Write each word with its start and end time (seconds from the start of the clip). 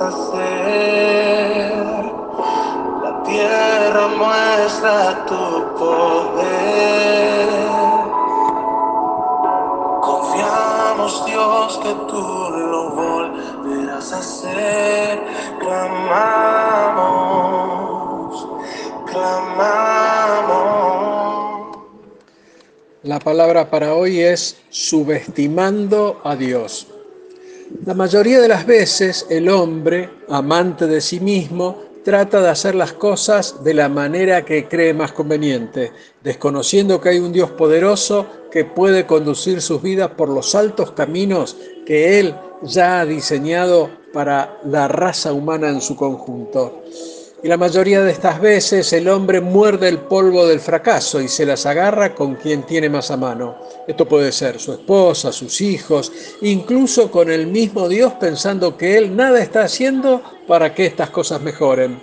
hacer. 0.00 1.72
La 3.02 3.22
tierra 3.24 4.08
muestra 4.08 5.26
tu 5.26 5.74
poder. 5.78 7.48
Confiamos, 10.00 11.24
Dios, 11.26 11.78
que 11.82 11.94
tú 12.08 12.22
lo 12.50 12.90
volverás 12.90 14.12
a 14.12 14.18
hacer. 14.18 15.24
Clamamos, 15.58 16.98
clamamos. 19.06 20.48
La 23.02 23.18
palabra 23.18 23.70
para 23.70 23.94
hoy 23.94 24.20
es 24.20 24.60
subestimando 24.70 26.20
a 26.24 26.36
Dios. 26.36 26.88
La 27.84 27.94
mayoría 27.94 28.40
de 28.40 28.48
las 28.48 28.66
veces 28.66 29.26
el 29.28 29.48
hombre, 29.48 30.08
amante 30.28 30.86
de 30.86 31.00
sí 31.00 31.20
mismo, 31.20 31.82
trata 32.02 32.40
de 32.40 32.48
hacer 32.48 32.74
las 32.74 32.94
cosas 32.94 33.62
de 33.62 33.74
la 33.74 33.90
manera 33.90 34.44
que 34.44 34.66
cree 34.66 34.94
más 34.94 35.12
conveniente, 35.12 35.92
desconociendo 36.22 37.00
que 37.00 37.10
hay 37.10 37.18
un 37.18 37.32
Dios 37.32 37.50
poderoso 37.50 38.26
que 38.50 38.64
puede 38.64 39.04
conducir 39.06 39.60
sus 39.60 39.82
vidas 39.82 40.10
por 40.12 40.30
los 40.30 40.54
altos 40.54 40.92
caminos 40.92 41.56
que 41.84 42.18
Él 42.18 42.34
ya 42.62 43.00
ha 43.00 43.06
diseñado 43.06 43.90
para 44.14 44.58
la 44.64 44.88
raza 44.88 45.34
humana 45.34 45.68
en 45.68 45.82
su 45.82 45.96
conjunto. 45.96 46.82
Y 47.40 47.46
la 47.46 47.56
mayoría 47.56 48.02
de 48.02 48.10
estas 48.10 48.40
veces 48.40 48.92
el 48.92 49.08
hombre 49.08 49.40
muerde 49.40 49.88
el 49.88 49.98
polvo 49.98 50.44
del 50.46 50.58
fracaso 50.58 51.20
y 51.20 51.28
se 51.28 51.46
las 51.46 51.66
agarra 51.66 52.12
con 52.12 52.34
quien 52.34 52.64
tiene 52.64 52.88
más 52.88 53.12
a 53.12 53.16
mano. 53.16 53.56
Esto 53.86 54.08
puede 54.08 54.32
ser 54.32 54.58
su 54.58 54.72
esposa, 54.72 55.30
sus 55.30 55.60
hijos, 55.60 56.10
incluso 56.40 57.12
con 57.12 57.30
el 57.30 57.46
mismo 57.46 57.88
Dios 57.88 58.14
pensando 58.14 58.76
que 58.76 58.98
Él 58.98 59.14
nada 59.14 59.40
está 59.40 59.62
haciendo 59.62 60.20
para 60.48 60.74
que 60.74 60.86
estas 60.86 61.10
cosas 61.10 61.40
mejoren. 61.40 62.00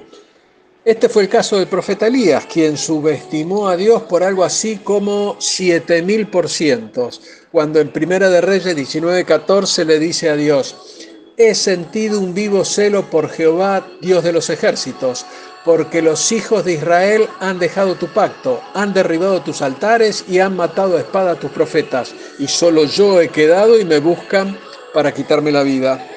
Este 0.85 1.09
fue 1.09 1.23
el 1.23 1.29
caso 1.29 1.57
del 1.57 1.67
profeta 1.67 2.07
Elías, 2.07 2.45
quien 2.45 2.77
subestimó 2.77 3.67
a 3.67 3.75
Dios 3.75 4.03
por 4.03 4.23
algo 4.23 4.43
así 4.43 4.77
como 4.77 5.35
7000%, 5.37 7.19
cuando 7.51 7.81
en 7.81 7.91
Primera 7.91 8.29
de 8.29 8.39
Reyes 8.39 8.77
19:14 8.77 9.83
le 9.83 9.99
dice 9.99 10.29
a 10.29 10.35
Dios, 10.35 11.04
he 11.37 11.53
sentido 11.53 12.19
un 12.19 12.33
vivo 12.33 12.63
celo 12.63 13.09
por 13.09 13.29
Jehová, 13.29 13.85
Dios 14.01 14.23
de 14.23 14.31
los 14.31 14.49
ejércitos, 14.49 15.25
porque 15.65 16.01
los 16.01 16.31
hijos 16.31 16.63
de 16.63 16.73
Israel 16.73 17.27
han 17.39 17.59
dejado 17.59 17.95
tu 17.95 18.07
pacto, 18.07 18.61
han 18.73 18.93
derribado 18.93 19.41
tus 19.41 19.61
altares 19.61 20.23
y 20.29 20.39
han 20.39 20.55
matado 20.55 20.95
a 20.95 21.01
espada 21.01 21.31
a 21.31 21.39
tus 21.39 21.51
profetas, 21.51 22.13
y 22.39 22.47
solo 22.47 22.85
yo 22.85 23.19
he 23.19 23.29
quedado 23.29 23.79
y 23.79 23.83
me 23.83 23.99
buscan 23.99 24.57
para 24.93 25.13
quitarme 25.13 25.51
la 25.51 25.63
vida. 25.63 26.07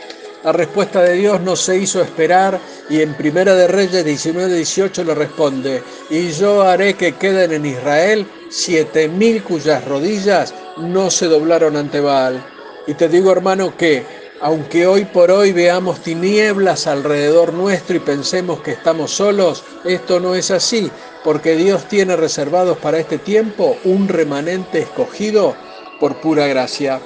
La 0.44 0.52
respuesta 0.52 1.02
de 1.02 1.14
Dios 1.14 1.40
no 1.40 1.56
se 1.56 1.76
hizo 1.76 2.00
esperar 2.00 2.60
y 2.88 3.00
en 3.00 3.14
Primera 3.14 3.54
de 3.56 3.66
Reyes 3.66 4.06
19-18 4.06 5.04
le 5.04 5.14
responde, 5.14 5.82
y 6.10 6.30
yo 6.30 6.62
haré 6.62 6.94
que 6.94 7.16
queden 7.16 7.52
en 7.52 7.66
Israel 7.66 8.24
siete 8.48 9.08
mil 9.08 9.42
cuyas 9.42 9.84
rodillas 9.84 10.54
no 10.76 11.10
se 11.10 11.26
doblaron 11.26 11.76
ante 11.76 12.00
Baal. 12.00 12.44
Y 12.86 12.94
te 12.94 13.08
digo 13.08 13.32
hermano 13.32 13.76
que 13.76 14.17
aunque 14.40 14.86
hoy 14.86 15.04
por 15.04 15.30
hoy 15.30 15.52
veamos 15.52 16.00
tinieblas 16.00 16.86
alrededor 16.86 17.52
nuestro 17.52 17.96
y 17.96 18.00
pensemos 18.00 18.60
que 18.60 18.72
estamos 18.72 19.12
solos, 19.12 19.64
esto 19.84 20.20
no 20.20 20.34
es 20.34 20.50
así, 20.50 20.90
porque 21.24 21.56
Dios 21.56 21.88
tiene 21.88 22.16
reservados 22.16 22.78
para 22.78 22.98
este 22.98 23.18
tiempo 23.18 23.76
un 23.84 24.08
remanente 24.08 24.80
escogido 24.80 25.56
por 25.98 26.20
pura 26.20 26.46
gracia. 26.46 27.00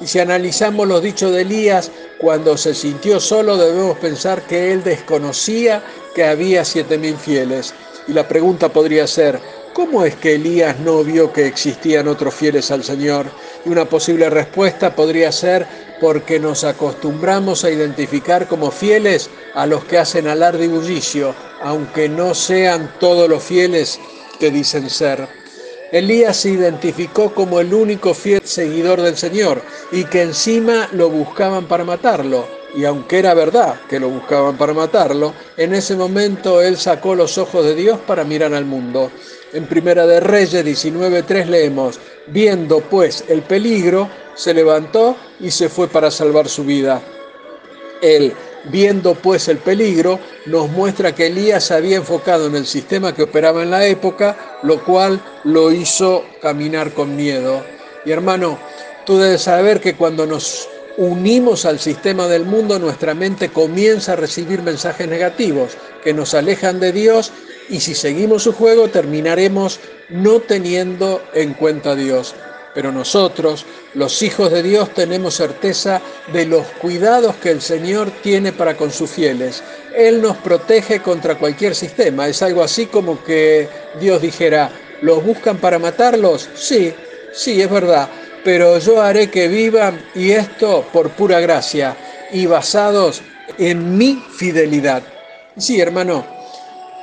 Y 0.00 0.06
si 0.08 0.18
analizamos 0.18 0.88
los 0.88 1.00
dichos 1.00 1.32
de 1.32 1.42
Elías, 1.42 1.92
cuando 2.18 2.56
se 2.56 2.74
sintió 2.74 3.20
solo 3.20 3.56
debemos 3.56 3.96
pensar 3.98 4.42
que 4.42 4.72
él 4.72 4.82
desconocía 4.82 5.82
que 6.14 6.24
había 6.24 6.64
siete 6.64 6.98
mil 6.98 7.16
fieles. 7.16 7.72
Y 8.08 8.12
la 8.12 8.26
pregunta 8.26 8.68
podría 8.68 9.06
ser, 9.06 9.38
¿cómo 9.72 10.04
es 10.04 10.16
que 10.16 10.34
Elías 10.34 10.80
no 10.80 11.04
vio 11.04 11.32
que 11.32 11.46
existían 11.46 12.08
otros 12.08 12.34
fieles 12.34 12.72
al 12.72 12.82
Señor? 12.82 13.26
Y 13.64 13.68
una 13.68 13.84
posible 13.84 14.28
respuesta 14.28 14.96
podría 14.96 15.30
ser 15.30 15.66
porque 16.02 16.40
nos 16.40 16.64
acostumbramos 16.64 17.62
a 17.62 17.70
identificar 17.70 18.48
como 18.48 18.72
fieles 18.72 19.30
a 19.54 19.66
los 19.66 19.84
que 19.84 19.98
hacen 19.98 20.26
alarde 20.26 20.64
y 20.64 20.68
bullicio, 20.68 21.32
aunque 21.62 22.08
no 22.08 22.34
sean 22.34 22.92
todos 22.98 23.28
los 23.28 23.40
fieles 23.40 24.00
que 24.40 24.50
dicen 24.50 24.90
ser. 24.90 25.28
Elías 25.92 26.38
se 26.38 26.50
identificó 26.50 27.32
como 27.32 27.60
el 27.60 27.72
único 27.72 28.14
fiel 28.14 28.42
seguidor 28.42 29.00
del 29.00 29.16
Señor 29.16 29.62
y 29.92 30.02
que 30.02 30.22
encima 30.22 30.88
lo 30.90 31.08
buscaban 31.08 31.66
para 31.68 31.84
matarlo. 31.84 32.48
Y 32.74 32.84
aunque 32.84 33.20
era 33.20 33.32
verdad 33.34 33.76
que 33.88 34.00
lo 34.00 34.08
buscaban 34.08 34.56
para 34.56 34.74
matarlo, 34.74 35.34
en 35.56 35.72
ese 35.72 35.94
momento 35.94 36.60
él 36.60 36.78
sacó 36.78 37.14
los 37.14 37.38
ojos 37.38 37.64
de 37.64 37.76
Dios 37.76 38.00
para 38.04 38.24
mirar 38.24 38.54
al 38.54 38.64
mundo. 38.64 39.12
En 39.52 39.66
Primera 39.66 40.04
de 40.04 40.18
Reyes 40.18 40.66
19.3 40.66 41.46
leemos, 41.46 42.00
viendo 42.26 42.80
pues 42.80 43.24
el 43.28 43.42
peligro, 43.42 44.08
se 44.34 44.54
levantó 44.54 45.16
y 45.42 45.50
se 45.50 45.68
fue 45.68 45.88
para 45.88 46.10
salvar 46.10 46.48
su 46.48 46.64
vida. 46.64 47.02
Él, 48.00 48.32
viendo 48.64 49.14
pues 49.14 49.48
el 49.48 49.58
peligro, 49.58 50.18
nos 50.46 50.70
muestra 50.70 51.14
que 51.14 51.26
Elías 51.26 51.70
había 51.70 51.96
enfocado 51.96 52.46
en 52.46 52.56
el 52.56 52.66
sistema 52.66 53.14
que 53.14 53.24
operaba 53.24 53.62
en 53.62 53.70
la 53.70 53.86
época, 53.86 54.58
lo 54.62 54.82
cual 54.84 55.20
lo 55.44 55.70
hizo 55.72 56.24
caminar 56.40 56.92
con 56.92 57.14
miedo. 57.14 57.62
Y 58.04 58.10
hermano, 58.10 58.58
tú 59.04 59.18
debes 59.18 59.42
saber 59.42 59.80
que 59.80 59.94
cuando 59.94 60.26
nos 60.26 60.68
unimos 60.96 61.64
al 61.64 61.78
sistema 61.78 62.28
del 62.28 62.44
mundo, 62.44 62.78
nuestra 62.78 63.14
mente 63.14 63.48
comienza 63.48 64.12
a 64.12 64.16
recibir 64.16 64.62
mensajes 64.62 65.08
negativos 65.08 65.76
que 66.04 66.12
nos 66.12 66.34
alejan 66.34 66.80
de 66.80 66.92
Dios 66.92 67.32
y 67.68 67.80
si 67.80 67.94
seguimos 67.94 68.42
su 68.42 68.52
juego 68.52 68.88
terminaremos 68.88 69.80
no 70.10 70.40
teniendo 70.40 71.22
en 71.32 71.54
cuenta 71.54 71.92
a 71.92 71.96
Dios. 71.96 72.34
Pero 72.74 72.90
nosotros, 72.90 73.66
los 73.94 74.22
hijos 74.22 74.50
de 74.50 74.62
Dios, 74.62 74.94
tenemos 74.94 75.34
certeza 75.34 76.00
de 76.32 76.46
los 76.46 76.66
cuidados 76.80 77.36
que 77.36 77.50
el 77.50 77.60
Señor 77.60 78.10
tiene 78.22 78.52
para 78.52 78.76
con 78.76 78.90
sus 78.90 79.10
fieles. 79.10 79.62
Él 79.94 80.22
nos 80.22 80.38
protege 80.38 81.00
contra 81.00 81.38
cualquier 81.38 81.74
sistema. 81.74 82.28
Es 82.28 82.42
algo 82.42 82.62
así 82.62 82.86
como 82.86 83.22
que 83.22 83.68
Dios 84.00 84.22
dijera, 84.22 84.70
¿los 85.02 85.22
buscan 85.22 85.58
para 85.58 85.78
matarlos? 85.78 86.48
Sí, 86.54 86.94
sí, 87.32 87.60
es 87.60 87.70
verdad. 87.70 88.08
Pero 88.42 88.78
yo 88.78 89.02
haré 89.02 89.30
que 89.30 89.48
vivan 89.48 90.02
y 90.14 90.32
esto 90.32 90.84
por 90.92 91.10
pura 91.10 91.40
gracia 91.40 91.96
y 92.32 92.46
basados 92.46 93.22
en 93.58 93.98
mi 93.98 94.24
fidelidad. 94.36 95.02
Sí, 95.58 95.78
hermano, 95.78 96.41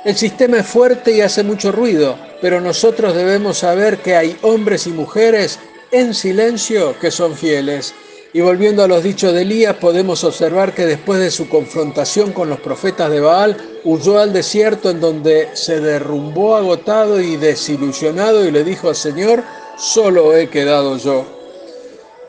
el 0.04 0.16
sistema 0.16 0.60
es 0.60 0.66
fuerte 0.66 1.12
y 1.12 1.20
hace 1.20 1.42
mucho 1.42 1.72
ruido, 1.72 2.16
pero 2.40 2.60
nosotros 2.60 3.14
debemos 3.14 3.58
saber 3.58 3.98
que 3.98 4.16
hay 4.16 4.36
hombres 4.42 4.86
y 4.86 4.90
mujeres 4.90 5.58
en 5.90 6.14
silencio 6.14 6.98
que 6.98 7.10
son 7.10 7.34
fieles. 7.34 7.94
Y 8.32 8.40
volviendo 8.40 8.84
a 8.84 8.88
los 8.88 9.02
dichos 9.02 9.34
de 9.34 9.42
Elías, 9.42 9.76
podemos 9.76 10.22
observar 10.24 10.72
que 10.72 10.86
después 10.86 11.20
de 11.20 11.30
su 11.30 11.48
confrontación 11.48 12.32
con 12.32 12.48
los 12.48 12.60
profetas 12.60 13.10
de 13.10 13.20
Baal, 13.20 13.56
huyó 13.84 14.20
al 14.20 14.32
desierto 14.32 14.88
en 14.88 15.00
donde 15.00 15.48
se 15.54 15.80
derrumbó 15.80 16.56
agotado 16.56 17.20
y 17.20 17.36
desilusionado 17.36 18.46
y 18.46 18.52
le 18.52 18.64
dijo 18.64 18.88
al 18.88 18.96
Señor, 18.96 19.42
solo 19.76 20.36
he 20.36 20.48
quedado 20.48 20.96
yo. 20.96 21.39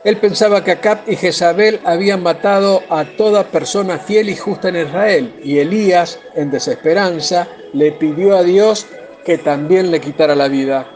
Él 0.04 0.16
pensaba 0.16 0.64
que 0.64 0.72
Acab 0.72 0.98
y 1.06 1.14
Jezabel 1.14 1.78
habían 1.84 2.24
matado 2.24 2.82
a 2.88 3.04
toda 3.04 3.44
persona 3.44 3.98
fiel 3.98 4.30
y 4.30 4.36
justa 4.36 4.68
en 4.68 4.88
Israel, 4.88 5.32
y 5.44 5.58
Elías, 5.58 6.18
en 6.34 6.50
desesperanza, 6.50 7.46
le 7.72 7.92
pidió 7.92 8.36
a 8.36 8.42
Dios 8.42 8.86
que 9.24 9.38
también 9.38 9.92
le 9.92 10.00
quitara 10.00 10.34
la 10.34 10.48
vida. 10.48 10.88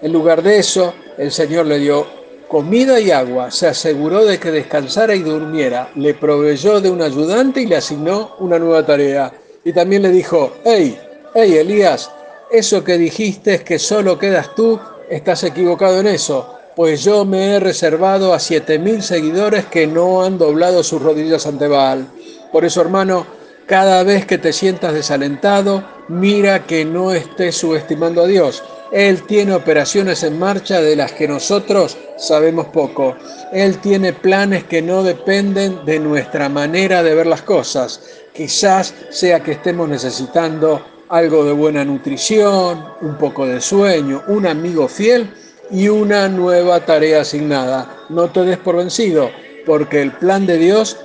En 0.00 0.14
lugar 0.14 0.42
de 0.42 0.58
eso, 0.58 0.94
el 1.18 1.30
Señor 1.30 1.66
le 1.66 1.78
dio 1.78 2.06
comida 2.48 2.98
y 3.00 3.10
agua, 3.10 3.50
se 3.50 3.66
aseguró 3.66 4.24
de 4.24 4.38
que 4.38 4.50
descansara 4.50 5.14
y 5.14 5.20
durmiera, 5.20 5.90
le 5.94 6.14
proveyó 6.14 6.80
de 6.80 6.88
un 6.88 7.02
ayudante 7.02 7.60
y 7.60 7.66
le 7.66 7.76
asignó 7.76 8.34
una 8.38 8.58
nueva 8.58 8.86
tarea. 8.86 9.30
Y 9.62 9.74
también 9.74 10.00
le 10.00 10.10
dijo, 10.10 10.54
hey, 10.64 10.98
hey 11.34 11.58
Elías, 11.58 12.10
eso 12.50 12.82
que 12.82 12.96
dijiste 12.96 13.56
es 13.56 13.62
que 13.62 13.78
solo 13.78 14.18
quedas 14.18 14.54
tú, 14.54 14.80
estás 15.10 15.44
equivocado 15.44 16.00
en 16.00 16.06
eso 16.06 16.53
pues 16.76 17.04
yo 17.04 17.24
me 17.24 17.54
he 17.54 17.60
reservado 17.60 18.34
a 18.34 18.40
siete 18.40 18.78
mil 18.78 19.02
seguidores 19.02 19.66
que 19.66 19.86
no 19.86 20.24
han 20.24 20.38
doblado 20.38 20.82
sus 20.82 21.00
rodillas 21.00 21.46
ante 21.46 21.68
Baal. 21.68 22.08
Por 22.52 22.64
eso, 22.64 22.80
hermano, 22.80 23.26
cada 23.66 24.02
vez 24.02 24.26
que 24.26 24.38
te 24.38 24.52
sientas 24.52 24.92
desalentado, 24.92 25.84
mira 26.08 26.66
que 26.66 26.84
no 26.84 27.12
estés 27.12 27.56
subestimando 27.56 28.22
a 28.22 28.26
Dios. 28.26 28.62
Él 28.92 29.22
tiene 29.22 29.54
operaciones 29.54 30.22
en 30.22 30.38
marcha 30.38 30.80
de 30.80 30.94
las 30.96 31.12
que 31.12 31.26
nosotros 31.26 31.96
sabemos 32.16 32.66
poco. 32.66 33.16
Él 33.52 33.78
tiene 33.78 34.12
planes 34.12 34.64
que 34.64 34.82
no 34.82 35.02
dependen 35.02 35.84
de 35.84 35.98
nuestra 35.98 36.48
manera 36.48 37.02
de 37.02 37.14
ver 37.14 37.26
las 37.26 37.42
cosas. 37.42 38.00
Quizás 38.32 38.94
sea 39.10 39.40
que 39.40 39.52
estemos 39.52 39.88
necesitando 39.88 40.84
algo 41.08 41.44
de 41.44 41.52
buena 41.52 41.84
nutrición, 41.84 42.84
un 43.00 43.16
poco 43.16 43.46
de 43.46 43.60
sueño, 43.60 44.22
un 44.28 44.46
amigo 44.46 44.88
fiel 44.88 45.32
y 45.70 45.88
una 45.88 46.28
nueva 46.28 46.80
tarea 46.84 47.22
asignada. 47.22 48.04
No 48.08 48.30
te 48.30 48.40
des 48.40 48.58
por 48.58 48.76
vencido, 48.76 49.30
porque 49.66 50.02
el 50.02 50.12
plan 50.12 50.46
de 50.46 50.58
Dios 50.58 50.98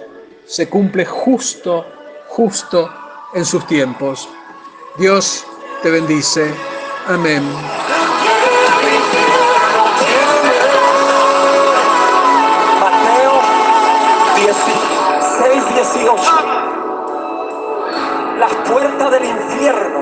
se 0.45 0.67
cumple 0.67 1.05
justo 1.05 1.85
justo 2.29 2.89
en 3.33 3.45
sus 3.45 3.65
tiempos. 3.67 4.29
Dios 4.97 5.45
te 5.81 5.89
bendice. 5.89 6.53
Amén. 7.07 7.43
Mateo 12.79 13.41
16, 14.35 15.75
18. 15.75 16.21
Las 18.39 18.53
puertas 18.69 19.11
del 19.11 19.25
infierno 19.25 19.99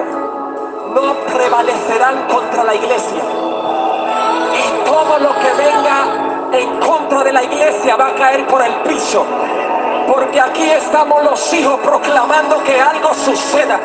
no 0.94 1.15
prevalecerán 1.33 2.27
contra 2.27 2.63
la 2.63 2.75
iglesia 2.75 3.24
y 4.57 4.86
todo 4.86 5.19
lo 5.19 5.30
que 5.39 5.54
venga 5.54 6.50
en 6.51 6.80
contra 6.80 7.24
de 7.24 7.33
la 7.33 7.44
iglesia 7.44 7.95
va 7.95 8.07
a 8.07 8.15
caer 8.15 8.45
por 8.48 8.62
el 8.63 8.74
piso. 8.81 9.25
Porque 10.07 10.39
aquí 10.39 10.69
estamos 10.69 11.24
los 11.24 11.54
hijos 11.54 11.80
proclamando 11.81 12.63
que 12.63 12.80
algo 12.80 13.13
suceda. 13.13 13.80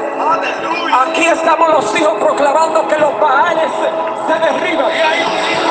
Aquí 1.06 1.24
estamos 1.24 1.68
los 1.68 1.98
hijos 1.98 2.14
proclamando 2.20 2.86
que 2.86 2.98
los 2.98 3.18
baales 3.20 3.70
se 4.28 4.38
derriban. 4.38 5.61